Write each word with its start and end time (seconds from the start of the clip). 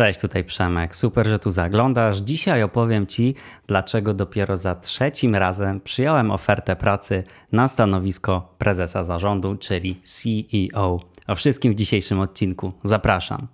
Cześć, 0.00 0.20
tutaj 0.20 0.44
Przemek. 0.44 0.96
Super, 0.96 1.26
że 1.26 1.38
tu 1.38 1.50
zaglądasz. 1.50 2.18
Dzisiaj 2.18 2.62
opowiem 2.62 3.06
Ci, 3.06 3.34
dlaczego 3.66 4.14
dopiero 4.14 4.56
za 4.56 4.74
trzecim 4.74 5.34
razem 5.34 5.80
przyjąłem 5.80 6.30
ofertę 6.30 6.76
pracy 6.76 7.24
na 7.52 7.68
stanowisko 7.68 8.54
prezesa 8.58 9.04
zarządu, 9.04 9.56
czyli 9.56 10.00
CEO. 10.02 11.00
O 11.26 11.34
wszystkim 11.34 11.72
w 11.72 11.76
dzisiejszym 11.76 12.20
odcinku. 12.20 12.72
Zapraszam. 12.84 13.46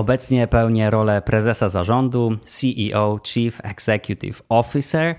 Obecnie 0.00 0.46
pełnię 0.46 0.90
rolę 0.90 1.22
prezesa 1.22 1.68
zarządu, 1.68 2.36
CEO, 2.44 3.20
Chief 3.24 3.60
Executive 3.64 4.42
Officer. 4.48 5.14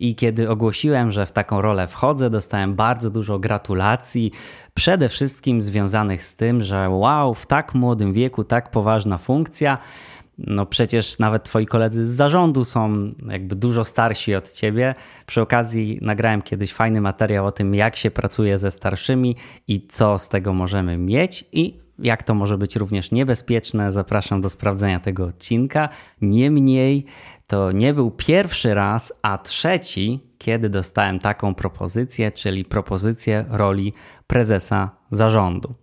I 0.00 0.14
kiedy 0.14 0.50
ogłosiłem, 0.50 1.12
że 1.12 1.26
w 1.26 1.32
taką 1.32 1.62
rolę 1.62 1.86
wchodzę, 1.86 2.30
dostałem 2.30 2.74
bardzo 2.74 3.10
dużo 3.10 3.38
gratulacji, 3.38 4.32
przede 4.74 5.08
wszystkim 5.08 5.62
związanych 5.62 6.24
z 6.24 6.36
tym, 6.36 6.62
że 6.62 6.88
wow, 6.90 7.34
w 7.34 7.46
tak 7.46 7.74
młodym 7.74 8.12
wieku, 8.12 8.44
tak 8.44 8.70
poważna 8.70 9.18
funkcja. 9.18 9.78
No 10.38 10.66
przecież 10.66 11.18
nawet 11.18 11.44
twoi 11.44 11.66
koledzy 11.66 12.06
z 12.06 12.10
zarządu 12.10 12.64
są 12.64 13.10
jakby 13.28 13.56
dużo 13.56 13.84
starsi 13.84 14.34
od 14.34 14.52
ciebie. 14.52 14.94
Przy 15.26 15.40
okazji 15.40 15.98
nagrałem 16.02 16.42
kiedyś 16.42 16.72
fajny 16.72 17.00
materiał 17.00 17.46
o 17.46 17.52
tym, 17.52 17.74
jak 17.74 17.96
się 17.96 18.10
pracuje 18.10 18.58
ze 18.58 18.70
starszymi 18.70 19.36
i 19.68 19.86
co 19.86 20.18
z 20.18 20.28
tego 20.28 20.52
możemy 20.52 20.98
mieć. 20.98 21.44
I 21.52 21.81
jak 21.98 22.22
to 22.22 22.34
może 22.34 22.58
być 22.58 22.76
również 22.76 23.10
niebezpieczne, 23.10 23.92
zapraszam 23.92 24.40
do 24.40 24.48
sprawdzenia 24.48 25.00
tego 25.00 25.24
odcinka. 25.24 25.88
Niemniej 26.20 27.04
to 27.46 27.72
nie 27.72 27.94
był 27.94 28.10
pierwszy 28.10 28.74
raz, 28.74 29.12
a 29.22 29.38
trzeci, 29.38 30.20
kiedy 30.38 30.68
dostałem 30.68 31.18
taką 31.18 31.54
propozycję, 31.54 32.32
czyli 32.32 32.64
propozycję 32.64 33.44
roli 33.48 33.92
prezesa 34.26 34.90
zarządu. 35.10 35.74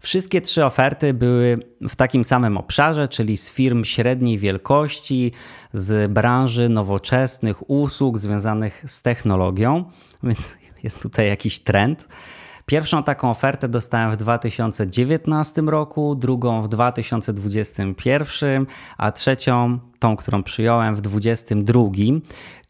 Wszystkie 0.00 0.40
trzy 0.40 0.64
oferty 0.64 1.14
były 1.14 1.58
w 1.88 1.96
takim 1.96 2.24
samym 2.24 2.56
obszarze, 2.56 3.08
czyli 3.08 3.36
z 3.36 3.50
firm 3.50 3.84
średniej 3.84 4.38
wielkości, 4.38 5.32
z 5.72 6.12
branży 6.12 6.68
nowoczesnych 6.68 7.70
usług 7.70 8.18
związanych 8.18 8.84
z 8.86 9.02
technologią, 9.02 9.84
więc 10.22 10.56
jest 10.82 11.02
tutaj 11.02 11.28
jakiś 11.28 11.58
trend. 11.58 12.08
Pierwszą 12.66 13.02
taką 13.02 13.30
ofertę 13.30 13.68
dostałem 13.68 14.10
w 14.10 14.16
2019 14.16 15.62
roku, 15.62 16.14
drugą 16.14 16.62
w 16.62 16.68
2021, 16.68 18.66
a 18.98 19.12
trzecią, 19.12 19.78
tą, 19.98 20.16
którą 20.16 20.42
przyjąłem 20.42 20.94
w 20.94 21.00
2022, 21.00 22.20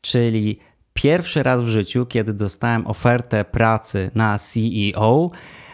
czyli 0.01 0.59
pierwszy 0.95 1.43
raz 1.43 1.63
w 1.63 1.69
życiu, 1.69 2.07
kiedy 2.07 2.35
dostałem 2.35 2.87
ofertę 2.87 3.45
pracy 3.45 4.11
na 4.15 4.39
CEO, 4.39 5.31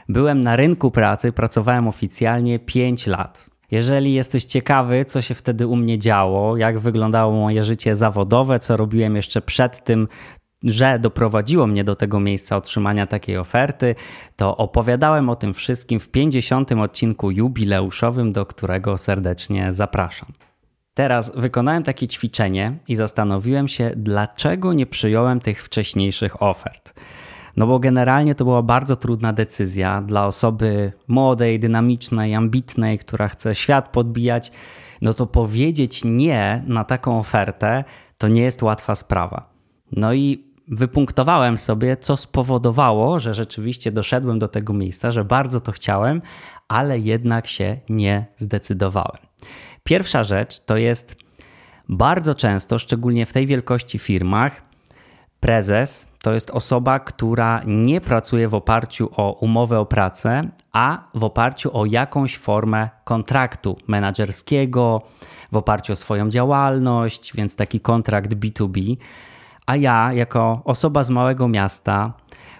byłem 0.08 0.40
na 0.40 0.56
rynku 0.56 0.90
pracy, 0.90 1.32
pracowałem 1.32 1.88
oficjalnie 1.88 2.58
5 2.58 3.06
lat. 3.06 3.50
Jeżeli 3.70 4.14
jesteś 4.14 4.44
ciekawy, 4.44 5.04
co 5.04 5.22
się 5.22 5.34
wtedy 5.34 5.66
u 5.66 5.76
mnie 5.76 5.98
działo, 5.98 6.56
jak 6.56 6.78
wyglądało 6.78 7.32
moje 7.32 7.64
życie 7.64 7.96
zawodowe, 7.96 8.58
co 8.58 8.76
robiłem 8.76 9.16
jeszcze 9.16 9.42
przed 9.42 9.84
tym, 9.84 10.08
że 10.62 10.98
doprowadziło 10.98 11.66
mnie 11.66 11.84
do 11.84 11.96
tego 11.96 12.20
miejsca 12.20 12.56
otrzymania 12.56 13.06
takiej 13.06 13.38
oferty, 13.38 13.94
to 14.36 14.56
opowiadałem 14.56 15.28
o 15.28 15.36
tym 15.36 15.54
wszystkim 15.54 16.00
w 16.00 16.08
50. 16.08 16.72
odcinku 16.72 17.30
jubileuszowym, 17.30 18.32
do 18.32 18.46
którego 18.46 18.98
serdecznie 18.98 19.72
zapraszam. 19.72 20.32
Teraz 20.94 21.32
wykonałem 21.36 21.82
takie 21.82 22.08
ćwiczenie 22.08 22.72
i 22.88 22.96
zastanowiłem 22.96 23.68
się, 23.68 23.92
dlaczego 23.96 24.72
nie 24.72 24.86
przyjąłem 24.86 25.40
tych 25.40 25.64
wcześniejszych 25.64 26.42
ofert. 26.42 26.94
No 27.56 27.66
bo 27.66 27.78
generalnie 27.78 28.34
to 28.34 28.44
była 28.44 28.62
bardzo 28.62 28.96
trudna 28.96 29.32
decyzja 29.32 30.02
dla 30.02 30.26
osoby 30.26 30.92
młodej, 31.08 31.58
dynamicznej, 31.58 32.34
ambitnej, 32.34 32.98
która 32.98 33.28
chce 33.28 33.54
świat 33.54 33.88
podbijać. 33.88 34.52
No 35.02 35.14
to 35.14 35.26
powiedzieć 35.26 36.00
nie 36.04 36.62
na 36.66 36.84
taką 36.84 37.18
ofertę 37.18 37.84
to 38.18 38.28
nie 38.28 38.42
jest 38.42 38.62
łatwa 38.62 38.94
sprawa. 38.94 39.50
No 39.92 40.14
i 40.14 40.49
wypunktowałem 40.70 41.58
sobie, 41.58 41.96
co 41.96 42.16
spowodowało, 42.16 43.20
że 43.20 43.34
rzeczywiście 43.34 43.92
doszedłem 43.92 44.38
do 44.38 44.48
tego 44.48 44.72
miejsca, 44.72 45.10
że 45.10 45.24
bardzo 45.24 45.60
to 45.60 45.72
chciałem, 45.72 46.22
ale 46.68 46.98
jednak 46.98 47.46
się 47.46 47.76
nie 47.88 48.26
zdecydowałem. 48.36 49.22
Pierwsza 49.84 50.24
rzecz 50.24 50.60
to 50.60 50.76
jest 50.76 51.16
bardzo 51.88 52.34
często, 52.34 52.78
szczególnie 52.78 53.26
w 53.26 53.32
tej 53.32 53.46
wielkości 53.46 53.98
firmach, 53.98 54.62
prezes 55.40 56.08
to 56.22 56.32
jest 56.32 56.50
osoba, 56.50 56.98
która 56.98 57.62
nie 57.66 58.00
pracuje 58.00 58.48
w 58.48 58.54
oparciu 58.54 59.10
o 59.16 59.32
umowę 59.32 59.78
o 59.78 59.86
pracę, 59.86 60.42
a 60.72 61.08
w 61.14 61.24
oparciu 61.24 61.76
o 61.76 61.86
jakąś 61.86 62.38
formę 62.38 62.88
kontraktu 63.04 63.76
menedżerskiego, 63.86 65.02
w 65.52 65.56
oparciu 65.56 65.92
o 65.92 65.96
swoją 65.96 66.28
działalność, 66.28 67.36
więc 67.36 67.56
taki 67.56 67.80
kontrakt 67.80 68.34
B2B. 68.34 68.96
A 69.70 69.76
ja, 69.76 70.12
jako 70.12 70.62
osoba 70.64 71.04
z 71.04 71.10
małego 71.10 71.48
miasta, 71.48 72.12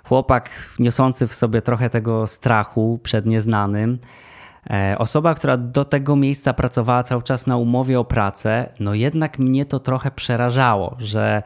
chłopak 0.04 0.50
niosący 0.78 1.26
w 1.26 1.34
sobie 1.34 1.62
trochę 1.62 1.91
tego 1.91 2.26
strachu 2.26 3.00
przed 3.03 3.26
nieznanym, 3.26 3.98
e, 4.71 4.97
osoba, 4.98 5.34
która 5.34 5.56
do 5.56 5.84
tego 5.84 6.16
miejsca 6.16 6.53
pracowała 6.53 7.03
cały 7.03 7.22
czas 7.22 7.47
na 7.47 7.56
umowie 7.56 8.00
o 8.00 8.04
pracę, 8.04 8.72
no 8.81 8.94
jednak 8.94 9.38
mnie 9.38 9.65
to 9.65 9.78
trochę 9.78 10.10
przerażało, 10.10 10.97
że 10.98 11.43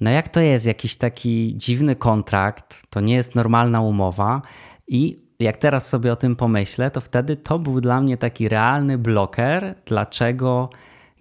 no 0.00 0.10
jak 0.10 0.28
to 0.28 0.40
jest 0.40 0.66
jakiś 0.66 0.96
taki 0.96 1.54
dziwny 1.56 1.96
kontrakt, 1.96 2.82
to 2.90 3.00
nie 3.00 3.14
jest 3.14 3.34
normalna 3.34 3.80
umowa 3.80 4.42
i 4.88 5.22
jak 5.40 5.56
teraz 5.56 5.88
sobie 5.88 6.12
o 6.12 6.16
tym 6.16 6.36
pomyślę, 6.36 6.90
to 6.90 7.00
wtedy 7.00 7.36
to 7.36 7.58
był 7.58 7.80
dla 7.80 8.00
mnie 8.00 8.16
taki 8.16 8.48
realny 8.48 8.98
bloker, 8.98 9.74
dlaczego 9.86 10.70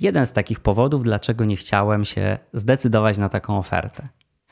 jeden 0.03 0.25
z 0.25 0.33
takich 0.33 0.59
powodów, 0.59 1.03
dlaczego 1.03 1.45
nie 1.45 1.55
chciałem 1.55 2.05
się 2.05 2.37
zdecydować 2.53 3.17
na 3.17 3.29
taką 3.29 3.57
ofertę. 3.57 4.07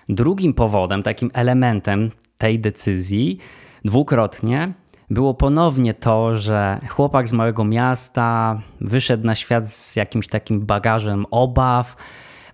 Drugim 0.10 0.54
powodem, 0.54 1.04
takim 1.04 1.32
elementem 1.34 2.12
tej 2.38 2.60
decyzji 2.60 3.38
dwukrotnie 3.86 4.74
było 5.10 5.34
ponownie 5.34 5.94
to, 5.94 6.38
że 6.38 6.80
chłopak 6.90 7.28
z 7.28 7.34
małego 7.34 7.66
miasta 7.66 8.62
wyszedł 8.82 9.26
na 9.26 9.36
świat 9.36 9.72
z 9.72 9.96
jakimś 9.96 10.28
takim 10.28 10.66
bagażem 10.66 11.26
obaw, 11.32 11.96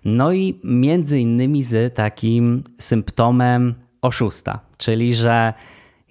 no 0.04 0.32
i 0.32 0.60
między 0.64 1.20
innymi 1.20 1.62
z 1.62 1.94
takim 1.94 2.64
symptomem 2.80 3.74
oszusta, 4.02 4.60
czyli 4.76 5.14
że 5.14 5.52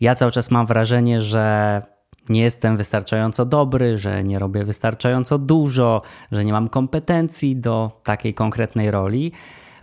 ja 0.02 0.16
cały 0.16 0.32
czas 0.32 0.52
mam 0.52 0.66
wrażenie, 0.66 1.22
że 1.22 1.82
nie 2.30 2.42
jestem 2.42 2.78
wystarczająco 2.78 3.46
dobry, 3.46 3.98
że 3.98 4.24
nie 4.24 4.40
robię 4.40 4.64
wystarczająco 4.64 5.38
dużo, 5.38 6.02
że 6.32 6.46
nie 6.46 6.52
mam 6.52 6.70
kompetencji 6.70 7.56
do 7.56 8.02
takiej 8.04 8.34
konkretnej 8.34 8.92
roli. 8.92 9.32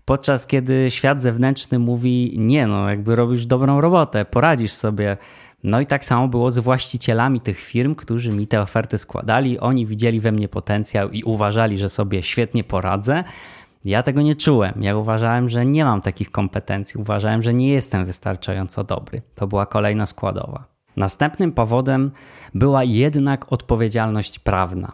Podczas 0.04 0.46
kiedy 0.46 0.86
świat 0.90 1.20
zewnętrzny 1.20 1.78
mówi: 1.78 2.34
Nie, 2.38 2.66
no, 2.66 2.90
jakby 2.90 3.16
robisz 3.16 3.46
dobrą 3.46 3.80
robotę, 3.80 4.24
poradzisz 4.24 4.72
sobie. 4.72 5.16
No 5.64 5.80
i 5.80 5.86
tak 5.86 6.04
samo 6.04 6.28
było 6.28 6.50
z 6.50 6.58
właścicielami 6.58 7.40
tych 7.40 7.60
firm, 7.60 7.94
którzy 7.94 8.32
mi 8.32 8.46
te 8.46 8.60
oferty 8.60 8.98
składali. 8.98 9.58
Oni 9.58 9.86
widzieli 9.86 10.20
we 10.20 10.32
mnie 10.32 10.48
potencjał 10.48 11.10
i 11.10 11.22
uważali, 11.22 11.78
że 11.78 11.88
sobie 11.88 12.22
świetnie 12.22 12.64
poradzę. 12.64 13.24
Ja 13.84 14.02
tego 14.02 14.22
nie 14.22 14.36
czułem. 14.36 14.74
Ja 14.80 14.96
uważałem, 14.96 15.48
że 15.48 15.66
nie 15.66 15.84
mam 15.84 16.00
takich 16.00 16.30
kompetencji, 16.30 17.00
uważałem, 17.00 17.42
że 17.42 17.54
nie 17.54 17.68
jestem 17.68 18.06
wystarczająco 18.06 18.84
dobry. 18.84 19.22
To 19.34 19.46
była 19.46 19.66
kolejna 19.66 20.06
składowa. 20.06 20.73
Następnym 20.96 21.52
powodem 21.52 22.10
była 22.54 22.84
jednak 22.84 23.52
odpowiedzialność 23.52 24.38
prawna. 24.38 24.92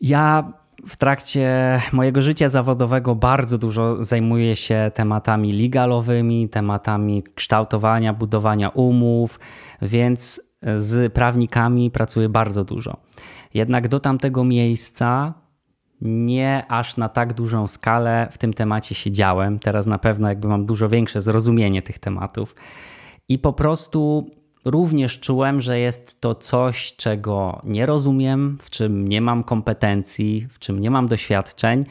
Ja 0.00 0.52
w 0.86 0.96
trakcie 0.96 1.80
mojego 1.92 2.22
życia 2.22 2.48
zawodowego 2.48 3.14
bardzo 3.14 3.58
dużo 3.58 4.04
zajmuję 4.04 4.56
się 4.56 4.90
tematami 4.94 5.62
legalowymi, 5.62 6.48
tematami 6.48 7.22
kształtowania, 7.34 8.14
budowania 8.14 8.68
umów, 8.68 9.40
więc 9.82 10.42
z 10.76 11.12
prawnikami 11.12 11.90
pracuję 11.90 12.28
bardzo 12.28 12.64
dużo. 12.64 12.96
Jednak 13.54 13.88
do 13.88 14.00
tamtego 14.00 14.44
miejsca 14.44 15.34
nie 16.00 16.64
aż 16.68 16.96
na 16.96 17.08
tak 17.08 17.34
dużą 17.34 17.66
skalę 17.66 18.28
w 18.30 18.38
tym 18.38 18.54
temacie 18.54 18.94
siedziałem. 18.94 19.58
Teraz 19.58 19.86
na 19.86 19.98
pewno 19.98 20.28
jakby 20.28 20.48
mam 20.48 20.66
dużo 20.66 20.88
większe 20.88 21.20
zrozumienie 21.20 21.82
tych 21.82 21.98
tematów. 21.98 22.54
I 23.28 23.38
po 23.38 23.52
prostu 23.52 24.30
również 24.64 25.20
czułem, 25.20 25.60
że 25.60 25.78
jest 25.78 26.20
to 26.20 26.34
coś, 26.34 26.96
czego 26.96 27.60
nie 27.64 27.86
rozumiem, 27.86 28.58
w 28.60 28.70
czym 28.70 29.08
nie 29.08 29.20
mam 29.20 29.44
kompetencji, 29.44 30.46
w 30.50 30.58
czym 30.58 30.80
nie 30.80 30.90
mam 30.90 31.08
doświadczeń. 31.08 31.84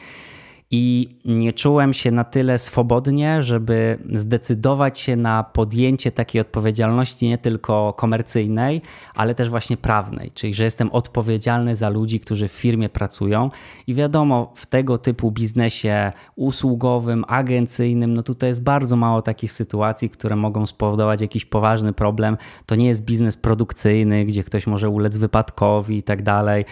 I 0.72 1.08
nie 1.24 1.52
czułem 1.52 1.92
się 1.92 2.10
na 2.10 2.24
tyle 2.24 2.58
swobodnie, 2.58 3.42
żeby 3.42 3.98
zdecydować 4.12 4.98
się 4.98 5.16
na 5.16 5.44
podjęcie 5.44 6.12
takiej 6.12 6.40
odpowiedzialności 6.40 7.28
nie 7.28 7.38
tylko 7.38 7.92
komercyjnej, 7.92 8.82
ale 9.14 9.34
też 9.34 9.48
właśnie 9.48 9.76
prawnej, 9.76 10.30
czyli 10.34 10.54
że 10.54 10.64
jestem 10.64 10.92
odpowiedzialny 10.92 11.76
za 11.76 11.88
ludzi, 11.88 12.20
którzy 12.20 12.48
w 12.48 12.52
firmie 12.52 12.88
pracują 12.88 13.50
i 13.86 13.94
wiadomo, 13.94 14.52
w 14.54 14.66
tego 14.66 14.98
typu 14.98 15.30
biznesie 15.30 16.12
usługowym, 16.36 17.24
agencyjnym, 17.28 18.14
no 18.14 18.22
tutaj 18.22 18.50
jest 18.50 18.62
bardzo 18.62 18.96
mało 18.96 19.22
takich 19.22 19.52
sytuacji, 19.52 20.10
które 20.10 20.36
mogą 20.36 20.66
spowodować 20.66 21.20
jakiś 21.20 21.44
poważny 21.44 21.92
problem. 21.92 22.36
To 22.66 22.74
nie 22.74 22.86
jest 22.88 23.04
biznes 23.04 23.36
produkcyjny, 23.36 24.24
gdzie 24.24 24.44
ktoś 24.44 24.66
może 24.66 24.88
ulec 24.88 25.16
wypadkowi 25.16 25.96
i 25.96 26.02
tak 26.02 26.22
dalej. 26.22 26.64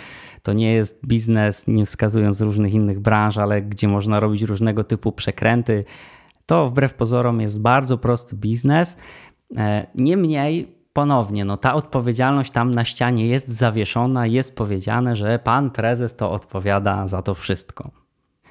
To 0.43 0.53
nie 0.53 0.73
jest 0.73 1.07
biznes, 1.07 1.67
nie 1.67 1.87
wskazując 1.87 2.41
różnych 2.41 2.75
innych 2.75 3.01
branż, 3.01 3.39
ale 3.39 3.63
gdzie 3.63 3.89
można 3.89 4.21
robić 4.21 4.43
różnego 4.43 4.85
typu 4.85 5.13
przekręty. 5.13 5.85
To 6.47 6.67
wbrew 6.67 6.95
pozorom 6.95 7.41
jest 7.41 7.61
bardzo 7.61 7.99
prosty 7.99 8.37
biznes. 8.37 8.97
E, 9.57 9.87
niemniej, 9.95 10.79
ponownie, 10.93 11.45
no 11.45 11.57
ta 11.57 11.75
odpowiedzialność 11.75 12.51
tam 12.51 12.71
na 12.71 12.85
ścianie 12.85 13.27
jest 13.27 13.49
zawieszona, 13.49 14.27
jest 14.27 14.57
powiedziane, 14.57 15.17
że 15.17 15.39
pan 15.39 15.71
prezes 15.71 16.17
to 16.17 16.31
odpowiada 16.31 17.09
za 17.09 17.23
to 17.23 17.35
wszystko. 17.35 17.91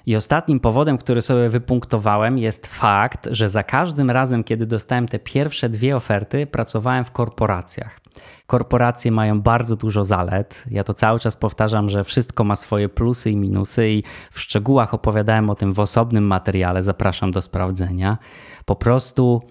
I 0.08 0.16
ostatnim 0.16 0.60
powodem, 0.60 0.98
który 0.98 1.22
sobie 1.22 1.50
wypunktowałem, 1.50 2.38
jest 2.38 2.68
fakt, 2.68 3.28
że 3.32 3.50
za 3.50 3.64
każdym 3.64 4.12
razem, 4.12 4.44
kiedy 4.44 4.66
dostałem 4.66 5.08
te 5.08 5.20
pierwsze 5.20 5.70
dwie 5.70 5.96
oferty, 5.96 6.48
pracowałem 6.48 7.06
w 7.06 7.12
korporacjach. 7.12 8.00
Korporacje 8.46 9.12
mają 9.12 9.42
bardzo 9.42 9.76
dużo 9.76 10.04
zalet. 10.04 10.64
Ja 10.72 10.84
to 10.84 10.94
cały 10.94 11.20
czas 11.20 11.38
powtarzam, 11.38 11.90
że 11.90 12.04
wszystko 12.04 12.44
ma 12.44 12.56
swoje 12.56 12.90
plusy 12.90 13.32
i 13.32 13.38
minusy, 13.38 13.90
i 13.90 14.04
w 14.32 14.40
szczegółach 14.40 14.94
opowiadałem 14.94 15.50
o 15.50 15.56
tym 15.56 15.74
w 15.74 15.80
osobnym 15.80 16.24
materiale. 16.24 16.84
Zapraszam 16.84 17.32
do 17.32 17.42
sprawdzenia. 17.42 18.18
Po 18.66 18.76
prostu 18.76 19.42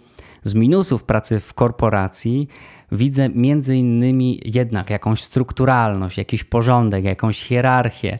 z 0.42 0.54
minusów 0.54 1.04
pracy 1.04 1.40
w 1.40 1.54
korporacji 1.54 2.48
widzę 2.92 3.28
między 3.28 3.76
innymi 3.76 4.40
jednak 4.44 4.90
jakąś 4.90 5.22
strukturalność, 5.22 6.18
jakiś 6.18 6.44
porządek, 6.44 7.04
jakąś 7.04 7.42
hierarchię 7.42 8.18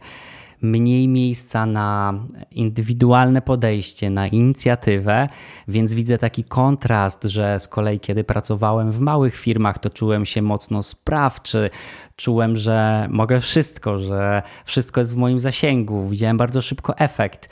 mniej 0.62 1.08
miejsca 1.08 1.66
na 1.66 2.14
indywidualne 2.50 3.42
podejście, 3.42 4.10
na 4.10 4.26
inicjatywę, 4.26 5.28
więc 5.68 5.94
widzę 5.94 6.18
taki 6.18 6.44
kontrast, 6.44 7.24
że 7.24 7.60
z 7.60 7.68
kolei 7.68 8.00
kiedy 8.00 8.24
pracowałem 8.24 8.92
w 8.92 9.00
małych 9.00 9.36
firmach, 9.36 9.78
to 9.78 9.90
czułem 9.90 10.26
się 10.26 10.42
mocno 10.42 10.82
sprawczy, 10.82 11.70
czułem, 12.16 12.56
że 12.56 13.06
mogę 13.10 13.40
wszystko, 13.40 13.98
że 13.98 14.42
wszystko 14.64 15.00
jest 15.00 15.14
w 15.14 15.16
moim 15.16 15.38
zasięgu, 15.38 16.06
widziałem 16.06 16.36
bardzo 16.36 16.62
szybko 16.62 16.98
efekt. 16.98 17.48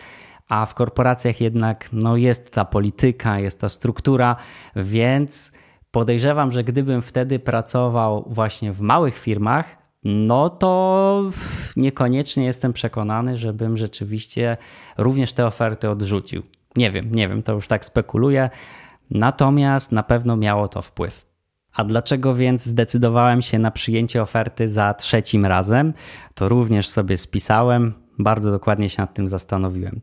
A 0.49 0.67
w 0.67 0.75
korporacjach 0.75 1.41
jednak 1.41 1.89
no, 1.93 2.17
jest 2.17 2.51
ta 2.51 2.65
polityka, 2.65 3.39
jest 3.39 3.61
ta 3.61 3.69
struktura, 3.69 4.37
więc 4.77 5.53
podejrzewam, 5.91 6.53
że 6.53 6.65
gdybym 6.65 7.03
wtedy 7.03 7.39
pracował 7.39 8.25
właśnie 8.27 8.73
w 8.73 8.81
małych 8.81 9.19
firmach, 9.19 9.84
no 10.05 10.51
to 10.51 11.23
niekoniecznie 11.77 12.45
jestem 12.45 12.73
przekonany, 12.73 13.37
żebym 13.37 13.77
rzeczywiście 13.77 14.57
również 14.99 15.33
te 15.33 15.47
oferty 15.47 15.91
odrzucił. 15.91 16.43
Nie 16.77 16.91
wiem, 16.91 17.15
nie 17.15 17.29
wiem, 17.29 17.43
to 17.43 17.53
już 17.53 17.69
tak 17.69 17.85
spekuluję. 17.85 18.51
Natomiast 19.11 19.93
na 19.93 20.03
pewno 20.03 20.37
miało 20.37 20.69
to 20.69 20.83
wpływ. 20.83 21.27
A 21.75 21.85
dlaczego 21.85 22.35
więc 22.35 22.65
zdecydowałem 22.65 23.43
się 23.43 23.59
na 23.59 23.71
przyjęcie 23.71 24.23
oferty 24.23 24.69
za 24.69 24.95
trzecim 24.95 25.47
razem? 25.47 25.93
To 26.35 26.49
również 26.49 26.89
sobie 26.89 27.17
spisałem, 27.17 27.95
bardzo 28.19 28.51
dokładnie 28.51 28.91
się 28.91 29.03
nad 29.03 29.15
tym 29.15 29.29
zastanowiłem. 29.29 30.01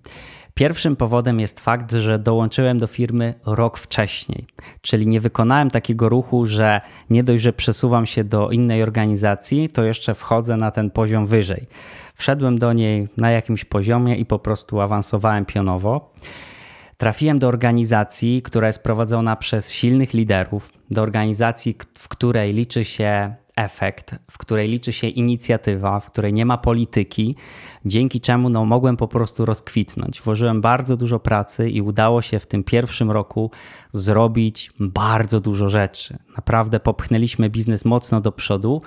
Pierwszym 0.54 0.96
powodem 0.96 1.40
jest 1.40 1.60
fakt, 1.60 1.92
że 1.92 2.20
dołączyłem 2.20 2.80
do 2.80 2.88
firmy 2.88 3.34
rok 3.46 3.78
wcześniej, 3.78 4.48
czyli 4.82 5.08
nie 5.08 5.22
wykonałem 5.22 5.70
takiego 5.70 6.10
ruchu, 6.10 6.46
że 6.46 6.82
nie 7.10 7.24
dość, 7.24 7.44
że 7.44 7.54
przesuwam 7.54 8.06
się 8.06 8.24
do 8.24 8.50
innej 8.50 8.84
organizacji, 8.84 9.70
to 9.70 9.84
jeszcze 9.84 10.16
wchodzę 10.16 10.58
na 10.58 10.72
ten 10.72 10.92
poziom 10.92 11.26
wyżej. 11.26 11.68
Wszedłem 12.16 12.58
do 12.58 12.74
niej 12.74 13.08
na 13.18 13.32
jakimś 13.32 13.66
poziomie 13.66 14.18
i 14.18 14.26
po 14.26 14.40
prostu 14.40 14.82
awansowałem 14.82 15.46
pionowo. 15.46 16.14
Trafiłem 16.98 17.40
do 17.40 17.48
organizacji, 17.48 18.42
która 18.42 18.68
jest 18.68 18.84
prowadzona 18.84 19.36
przez 19.36 19.74
silnych 19.74 20.14
liderów, 20.14 20.72
do 20.92 21.02
organizacji, 21.02 21.78
w 21.98 22.08
której 22.08 22.54
liczy 22.54 22.86
się 22.86 23.36
efekt, 23.56 24.16
w 24.32 24.38
której 24.38 24.70
liczy 24.70 24.94
się 24.94 25.08
inicjatywa, 25.08 26.00
w 26.00 26.12
której 26.12 26.34
nie 26.34 26.46
ma 26.46 26.58
polityki, 26.58 27.36
dzięki 27.86 28.22
czemu 28.22 28.50
no, 28.50 28.66
mogłem 28.66 28.98
po 28.98 29.08
prostu 29.08 29.46
rozkwitnąć. 29.46 30.22
Włożyłem 30.22 30.62
bardzo 30.62 30.98
dużo 30.98 31.20
pracy 31.20 31.70
i 31.70 31.82
udało 31.82 32.22
się 32.22 32.40
w 32.40 32.48
tym 32.48 32.64
pierwszym 32.64 33.12
roku 33.12 33.52
zrobić 33.94 34.72
bardzo 34.80 35.40
dużo 35.40 35.70
rzeczy. 35.70 36.18
Naprawdę 36.36 36.80
popchnęliśmy 36.80 37.50
biznes 37.50 37.86
mocno 37.86 38.22
do 38.22 38.32
przodu. 38.32 38.82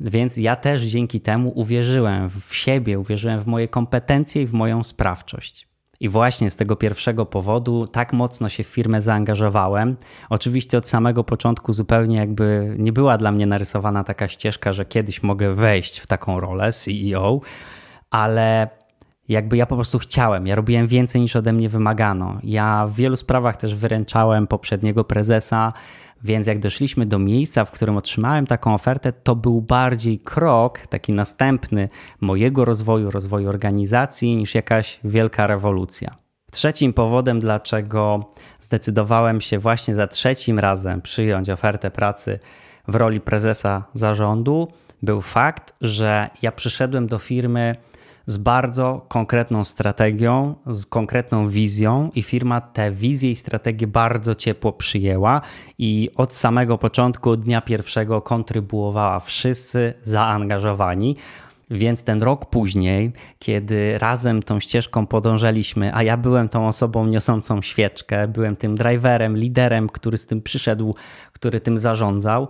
Więc 0.00 0.36
ja 0.36 0.56
też 0.56 0.82
dzięki 0.82 1.20
temu 1.20 1.52
uwierzyłem 1.54 2.30
w 2.30 2.54
siebie, 2.54 2.98
uwierzyłem 2.98 3.40
w 3.40 3.46
moje 3.46 3.68
kompetencje 3.68 4.42
i 4.42 4.46
w 4.46 4.52
moją 4.52 4.84
sprawczość. 4.84 5.73
I 6.00 6.08
właśnie 6.08 6.50
z 6.50 6.56
tego 6.56 6.76
pierwszego 6.76 7.26
powodu 7.26 7.86
tak 7.86 8.12
mocno 8.12 8.48
się 8.48 8.64
w 8.64 8.66
firmę 8.66 9.02
zaangażowałem. 9.02 9.96
Oczywiście 10.30 10.78
od 10.78 10.88
samego 10.88 11.24
początku 11.24 11.72
zupełnie 11.72 12.16
jakby 12.16 12.74
nie 12.78 12.92
była 12.92 13.18
dla 13.18 13.32
mnie 13.32 13.46
narysowana 13.46 14.04
taka 14.04 14.28
ścieżka, 14.28 14.72
że 14.72 14.84
kiedyś 14.84 15.22
mogę 15.22 15.54
wejść 15.54 15.98
w 15.98 16.06
taką 16.06 16.40
rolę 16.40 16.72
CEO, 16.72 17.40
ale 18.10 18.68
jakby 19.28 19.56
ja 19.56 19.66
po 19.66 19.74
prostu 19.74 19.98
chciałem, 19.98 20.46
ja 20.46 20.54
robiłem 20.54 20.86
więcej 20.86 21.20
niż 21.20 21.36
ode 21.36 21.52
mnie 21.52 21.68
wymagano. 21.68 22.38
Ja 22.42 22.86
w 22.86 22.94
wielu 22.94 23.16
sprawach 23.16 23.56
też 23.56 23.74
wyręczałem 23.74 24.46
poprzedniego 24.46 25.04
prezesa, 25.04 25.72
więc 26.24 26.46
jak 26.46 26.58
doszliśmy 26.58 27.06
do 27.06 27.18
miejsca, 27.18 27.64
w 27.64 27.70
którym 27.70 27.96
otrzymałem 27.96 28.46
taką 28.46 28.74
ofertę, 28.74 29.12
to 29.12 29.36
był 29.36 29.60
bardziej 29.60 30.18
krok, 30.18 30.78
taki 30.78 31.12
następny 31.12 31.88
mojego 32.20 32.64
rozwoju, 32.64 33.10
rozwoju 33.10 33.48
organizacji, 33.48 34.36
niż 34.36 34.54
jakaś 34.54 35.00
wielka 35.04 35.46
rewolucja. 35.46 36.16
Trzecim 36.50 36.92
powodem, 36.92 37.40
dlaczego 37.40 38.20
zdecydowałem 38.60 39.40
się 39.40 39.58
właśnie 39.58 39.94
za 39.94 40.06
trzecim 40.06 40.58
razem 40.58 41.02
przyjąć 41.02 41.50
ofertę 41.50 41.90
pracy 41.90 42.38
w 42.88 42.94
roli 42.94 43.20
prezesa 43.20 43.84
zarządu, 43.94 44.68
był 45.02 45.20
fakt, 45.20 45.74
że 45.80 46.30
ja 46.42 46.52
przyszedłem 46.52 47.06
do 47.06 47.18
firmy 47.18 47.76
z 48.26 48.36
bardzo 48.36 49.06
konkretną 49.08 49.64
strategią, 49.64 50.54
z 50.66 50.86
konkretną 50.86 51.48
wizją, 51.48 52.10
i 52.14 52.22
firma 52.22 52.60
tę 52.60 52.92
wizję 52.92 53.30
i 53.30 53.36
strategię 53.36 53.86
bardzo 53.86 54.34
ciepło 54.34 54.72
przyjęła 54.72 55.40
i 55.78 56.10
od 56.16 56.34
samego 56.34 56.78
początku 56.78 57.36
dnia 57.36 57.60
pierwszego 57.60 58.22
kontrybuowała 58.22 59.20
wszyscy 59.20 59.94
zaangażowani. 60.02 61.16
Więc 61.70 62.04
ten 62.04 62.22
rok 62.22 62.46
później, 62.46 63.12
kiedy 63.38 63.98
razem 63.98 64.42
tą 64.42 64.60
ścieżką 64.60 65.06
podążaliśmy, 65.06 65.94
a 65.94 66.02
ja 66.02 66.16
byłem 66.16 66.48
tą 66.48 66.68
osobą 66.68 67.06
niosącą 67.06 67.62
świeczkę, 67.62 68.28
byłem 68.28 68.56
tym 68.56 68.74
driverem, 68.74 69.36
liderem, 69.36 69.88
który 69.88 70.18
z 70.18 70.26
tym 70.26 70.42
przyszedł, 70.42 70.94
który 71.32 71.60
tym 71.60 71.78
zarządzał, 71.78 72.48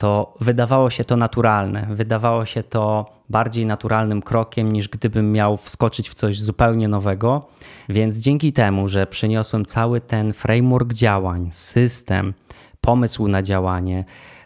to 0.00 0.34
wydawało 0.40 0.90
się 0.90 1.04
to 1.04 1.16
naturalne. 1.16 1.86
Wydawało 1.90 2.44
się 2.44 2.62
to 2.62 3.06
bardziej 3.30 3.66
naturalnym 3.66 4.22
krokiem 4.22 4.72
niż 4.72 4.88
gdybym 4.88 5.32
miał 5.32 5.56
wskoczyć 5.56 6.10
w 6.10 6.14
coś 6.14 6.40
zupełnie 6.40 6.88
nowego. 6.88 7.48
Więc 7.88 8.16
dzięki 8.16 8.52
temu, 8.52 8.88
że 8.88 9.06
przyniosłem 9.06 9.64
cały 9.64 10.00
ten 10.00 10.32
framework 10.32 10.92
działań, 10.92 11.48
system, 11.52 12.34
pomysł 12.80 13.28
na 13.28 13.42
działanie, 13.42 14.04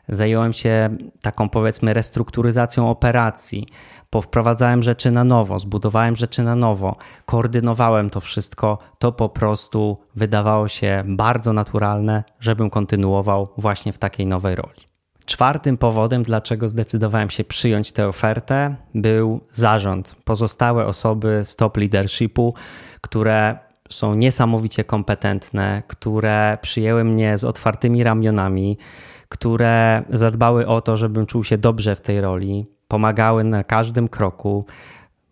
zająłem 0.09 0.53
się 0.53 0.91
taką 1.23 1.49
powiedzmy 1.49 1.95
restrukturyzacją 1.95 2.91
operacji, 2.91 3.67
powprowadzałem 4.11 4.83
rzeczy 4.83 5.11
na 5.11 5.25
nowo, 5.25 5.59
zbudowałem 5.59 6.17
rzeczy 6.17 6.43
na 6.43 6.57
nowo, 6.57 6.97
koordynowałem 7.27 8.11
to 8.11 8.21
wszystko, 8.21 8.79
to 8.99 9.13
po 9.13 9.29
prostu 9.29 9.99
wydawało 10.17 10.69
się 10.69 11.05
bardzo 11.07 11.53
naturalne, 11.53 12.25
żebym 12.41 12.71
kontynuował 12.71 13.49
właśnie 13.57 13.93
w 13.93 13.99
takiej 13.99 14.27
nowej 14.27 14.55
roli. 14.55 14.94
Czwartym 15.27 15.79
powodem, 15.79 16.23
dlaczego 16.23 16.69
zdecydowałem 16.69 17.31
się 17.31 17.45
przyjąć 17.45 17.93
tę 17.93 18.09
ofertę, 18.09 18.77
był 18.95 19.41
zarząd. 19.53 20.17
Pozostałe 20.25 20.87
osoby 20.87 21.41
z 21.45 21.57
top 21.57 21.77
leadershipu, 21.77 22.55
które 23.01 23.59
są 23.89 24.15
niesamowicie 24.15 24.85
kompetentne, 24.85 25.83
które 25.87 26.59
przyjęły 26.63 27.05
mnie 27.05 27.39
z 27.39 27.45
otwartymi 27.45 28.05
ramionami, 28.05 28.79
które 29.29 30.03
zadbały 30.11 30.67
o 30.67 30.81
to, 30.81 30.97
żebym 30.97 31.27
czuł 31.27 31.45
się 31.45 31.59
dobrze 31.59 31.97
w 31.97 32.01
tej 32.01 32.21
roli, 32.21 32.67
pomagały 32.89 33.45
na 33.45 33.65
każdym 33.65 34.09
kroku, 34.09 34.67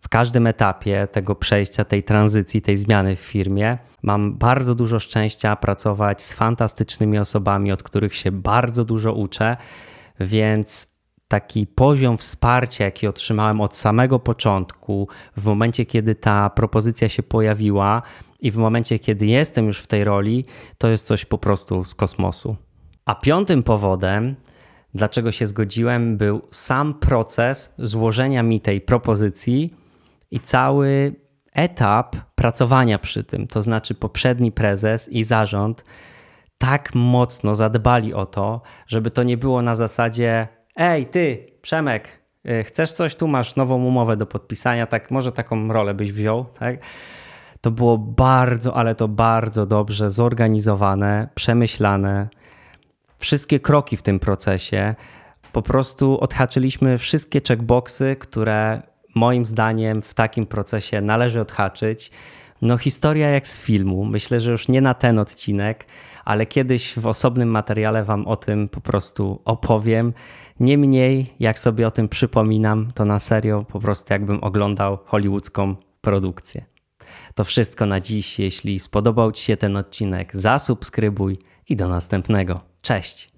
w 0.01 0.09
każdym 0.09 0.47
etapie 0.47 1.07
tego 1.11 1.35
przejścia, 1.35 1.85
tej 1.85 2.03
tranzycji, 2.03 2.61
tej 2.61 2.77
zmiany 2.77 3.15
w 3.15 3.19
firmie. 3.19 3.77
Mam 4.03 4.37
bardzo 4.37 4.75
dużo 4.75 4.99
szczęścia 4.99 5.55
pracować 5.55 6.21
z 6.21 6.33
fantastycznymi 6.33 7.17
osobami, 7.17 7.71
od 7.71 7.83
których 7.83 8.15
się 8.15 8.31
bardzo 8.31 8.85
dużo 8.85 9.13
uczę, 9.13 9.57
więc 10.19 10.93
taki 11.27 11.67
poziom 11.67 12.17
wsparcia, 12.17 12.85
jaki 12.85 13.07
otrzymałem 13.07 13.61
od 13.61 13.75
samego 13.75 14.19
początku, 14.19 15.07
w 15.37 15.45
momencie, 15.45 15.85
kiedy 15.85 16.15
ta 16.15 16.49
propozycja 16.49 17.09
się 17.09 17.23
pojawiła 17.23 18.01
i 18.39 18.51
w 18.51 18.57
momencie, 18.57 18.99
kiedy 18.99 19.25
jestem 19.25 19.67
już 19.67 19.79
w 19.79 19.87
tej 19.87 20.03
roli, 20.03 20.45
to 20.77 20.87
jest 20.87 21.05
coś 21.05 21.25
po 21.25 21.37
prostu 21.37 21.83
z 21.83 21.95
kosmosu. 21.95 22.55
A 23.05 23.15
piątym 23.15 23.63
powodem, 23.63 24.35
dlaczego 24.93 25.31
się 25.31 25.47
zgodziłem, 25.47 26.17
był 26.17 26.41
sam 26.51 26.93
proces 26.93 27.73
złożenia 27.77 28.43
mi 28.43 28.61
tej 28.61 28.81
propozycji 28.81 29.73
i 30.31 30.39
cały 30.39 31.15
etap 31.53 32.15
pracowania 32.35 32.99
przy 32.99 33.23
tym. 33.23 33.47
To 33.47 33.63
znaczy, 33.63 33.95
poprzedni 33.95 34.51
prezes 34.51 35.09
i 35.09 35.23
zarząd 35.23 35.83
tak 36.57 36.95
mocno 36.95 37.55
zadbali 37.55 38.13
o 38.13 38.25
to, 38.25 38.61
żeby 38.87 39.11
to 39.11 39.23
nie 39.23 39.37
było 39.37 39.61
na 39.61 39.75
zasadzie: 39.75 40.47
Ej, 40.75 41.05
ty, 41.05 41.47
Przemek, 41.61 42.07
y, 42.49 42.63
chcesz 42.63 42.93
coś? 42.93 43.15
Tu 43.15 43.27
masz 43.27 43.55
nową 43.55 43.85
umowę 43.85 44.17
do 44.17 44.25
podpisania, 44.25 44.87
tak, 44.87 45.11
może 45.11 45.31
taką 45.31 45.73
rolę 45.73 45.93
byś 45.93 46.11
wziął, 46.11 46.45
tak? 46.45 46.79
To 47.61 47.71
było 47.71 47.97
bardzo, 47.97 48.75
ale 48.75 48.95
to 48.95 49.07
bardzo 49.07 49.65
dobrze 49.65 50.09
zorganizowane, 50.09 51.27
przemyślane. 51.35 52.27
Wszystkie 53.17 53.59
kroki 53.59 53.97
w 53.97 54.01
tym 54.01 54.19
procesie. 54.19 54.95
Po 55.51 55.61
prostu 55.61 56.19
odhaczyliśmy 56.19 56.97
wszystkie 56.97 57.41
checkboxy, 57.47 58.15
które 58.19 58.81
moim 59.15 59.45
zdaniem 59.45 60.01
w 60.01 60.13
takim 60.13 60.45
procesie 60.45 61.01
należy 61.01 61.41
odhaczyć. 61.41 62.11
No, 62.61 62.77
historia 62.77 63.29
jak 63.29 63.47
z 63.47 63.59
filmu. 63.59 64.05
Myślę, 64.05 64.41
że 64.41 64.51
już 64.51 64.67
nie 64.67 64.81
na 64.81 64.93
ten 64.93 65.19
odcinek, 65.19 65.85
ale 66.25 66.45
kiedyś 66.45 66.99
w 66.99 67.07
osobnym 67.07 67.49
materiale 67.49 68.03
Wam 68.03 68.27
o 68.27 68.35
tym 68.35 68.69
po 68.69 68.81
prostu 68.81 69.41
opowiem. 69.45 70.13
Niemniej, 70.59 71.33
jak 71.39 71.59
sobie 71.59 71.87
o 71.87 71.91
tym 71.91 72.09
przypominam, 72.09 72.91
to 72.95 73.05
na 73.05 73.19
serio 73.19 73.65
po 73.67 73.79
prostu 73.79 74.13
jakbym 74.13 74.43
oglądał 74.43 74.97
hollywoodzką 75.05 75.75
produkcję. 76.01 76.65
To 77.35 77.43
wszystko 77.43 77.85
na 77.85 77.99
dziś. 77.99 78.39
Jeśli 78.39 78.79
spodobał 78.79 79.31
Ci 79.31 79.43
się 79.43 79.57
ten 79.57 79.77
odcinek, 79.77 80.35
zasubskrybuj 80.35 81.37
i 81.69 81.75
do 81.75 81.87
następnego. 81.87 82.59
Cześć! 82.81 83.32